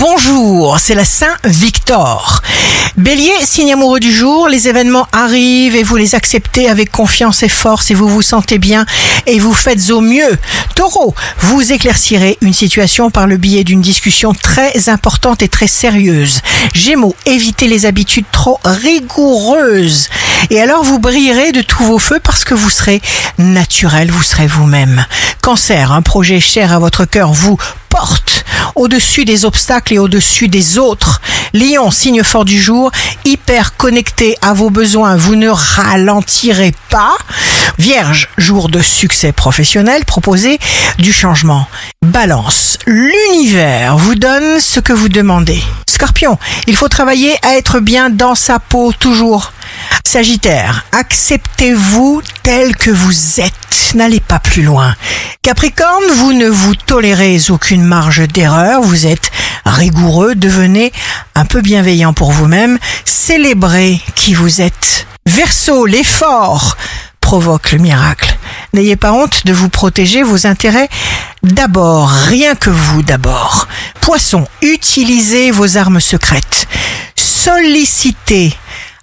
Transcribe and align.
Bonjour, 0.00 0.78
c'est 0.78 0.94
la 0.94 1.04
Saint-Victor. 1.04 2.40
Bélier, 2.96 3.34
signe 3.42 3.74
amoureux 3.74 4.00
du 4.00 4.10
jour, 4.10 4.48
les 4.48 4.66
événements 4.66 5.06
arrivent 5.12 5.76
et 5.76 5.82
vous 5.82 5.96
les 5.96 6.14
acceptez 6.14 6.70
avec 6.70 6.90
confiance 6.90 7.42
et 7.42 7.50
force 7.50 7.90
et 7.90 7.94
vous 7.94 8.08
vous 8.08 8.22
sentez 8.22 8.56
bien 8.56 8.86
et 9.26 9.38
vous 9.38 9.52
faites 9.52 9.90
au 9.90 10.00
mieux. 10.00 10.38
Taureau, 10.74 11.14
vous 11.40 11.70
éclaircirez 11.70 12.38
une 12.40 12.54
situation 12.54 13.10
par 13.10 13.26
le 13.26 13.36
biais 13.36 13.62
d'une 13.62 13.82
discussion 13.82 14.32
très 14.32 14.88
importante 14.88 15.42
et 15.42 15.48
très 15.48 15.66
sérieuse. 15.66 16.40
Gémeaux, 16.72 17.14
évitez 17.26 17.68
les 17.68 17.84
habitudes 17.84 18.24
trop 18.32 18.58
rigoureuses. 18.64 20.08
Et 20.48 20.62
alors 20.62 20.82
vous 20.82 20.98
brillerez 20.98 21.52
de 21.52 21.60
tous 21.60 21.84
vos 21.84 21.98
feux 21.98 22.20
parce 22.22 22.44
que 22.44 22.54
vous 22.54 22.70
serez 22.70 23.02
naturel, 23.36 24.10
vous 24.10 24.22
serez 24.22 24.46
vous-même. 24.46 25.04
Cancer, 25.42 25.92
un 25.92 26.00
projet 26.00 26.40
cher 26.40 26.72
à 26.72 26.78
votre 26.78 27.04
cœur 27.04 27.34
vous 27.34 27.58
porte 27.90 28.29
au-dessus 28.74 29.24
des 29.24 29.44
obstacles 29.44 29.94
et 29.94 29.98
au-dessus 29.98 30.48
des 30.48 30.78
autres. 30.78 31.20
Lion, 31.52 31.90
signe 31.90 32.22
fort 32.22 32.44
du 32.44 32.60
jour, 32.60 32.90
hyper 33.24 33.76
connecté 33.76 34.36
à 34.42 34.52
vos 34.52 34.70
besoins, 34.70 35.16
vous 35.16 35.36
ne 35.36 35.48
ralentirez 35.48 36.74
pas. 36.88 37.16
Vierge, 37.78 38.28
jour 38.36 38.68
de 38.68 38.80
succès 38.80 39.32
professionnel, 39.32 40.04
proposez 40.04 40.58
du 40.98 41.12
changement. 41.12 41.66
Balance, 42.04 42.78
l'univers 42.86 43.96
vous 43.96 44.14
donne 44.14 44.60
ce 44.60 44.80
que 44.80 44.92
vous 44.92 45.08
demandez. 45.08 45.62
Scorpion, 45.88 46.38
il 46.66 46.76
faut 46.76 46.88
travailler 46.88 47.36
à 47.42 47.56
être 47.56 47.80
bien 47.80 48.10
dans 48.10 48.34
sa 48.34 48.58
peau 48.58 48.92
toujours. 48.92 49.52
Sagittaire, 50.04 50.84
acceptez-vous 50.92 52.22
tel 52.42 52.76
que 52.76 52.90
vous 52.90 53.40
êtes, 53.40 53.94
n'allez 53.94 54.20
pas 54.20 54.38
plus 54.38 54.62
loin. 54.62 54.94
Capricorne, 55.42 56.04
vous 56.16 56.32
ne 56.32 56.48
vous 56.48 56.74
tolérez 56.74 57.38
aucune 57.50 57.84
marge 57.84 58.26
d'erreur, 58.26 58.82
vous 58.82 59.06
êtes 59.06 59.30
rigoureux, 59.64 60.34
devenez 60.34 60.92
un 61.34 61.44
peu 61.44 61.60
bienveillant 61.60 62.12
pour 62.12 62.32
vous-même, 62.32 62.78
célébrez 63.04 64.00
qui 64.14 64.34
vous 64.34 64.60
êtes. 64.60 65.06
Verseau, 65.26 65.86
l'effort 65.86 66.76
provoque 67.20 67.72
le 67.72 67.78
miracle. 67.78 68.36
N'ayez 68.72 68.96
pas 68.96 69.12
honte 69.12 69.46
de 69.46 69.52
vous 69.52 69.68
protéger 69.68 70.22
vos 70.22 70.46
intérêts 70.46 70.88
d'abord, 71.42 72.10
rien 72.10 72.54
que 72.54 72.70
vous 72.70 73.02
d'abord. 73.02 73.68
Poisson, 74.00 74.46
utilisez 74.62 75.50
vos 75.50 75.76
armes 75.76 76.00
secrètes. 76.00 76.66
Sollicitez 77.16 78.54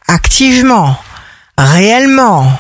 activement, 0.07 0.97
réellement, 1.57 2.51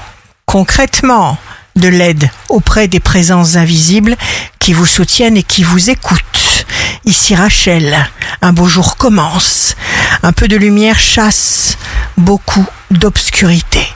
concrètement 0.45 1.37
de 1.75 1.87
l'aide 1.87 2.29
auprès 2.49 2.87
des 2.87 2.99
présences 2.99 3.55
invisibles 3.55 4.15
qui 4.59 4.73
vous 4.73 4.85
soutiennent 4.85 5.37
et 5.37 5.43
qui 5.43 5.63
vous 5.63 5.89
écoutent. 5.89 6.65
Ici 7.05 7.35
Rachel, 7.35 7.95
un 8.41 8.53
beau 8.53 8.67
jour 8.67 8.97
commence. 8.97 9.75
Un 10.23 10.33
peu 10.33 10.47
de 10.47 10.57
lumière 10.57 10.99
chasse 10.99 11.77
beaucoup 12.17 12.65
d'obscurité. 12.91 13.87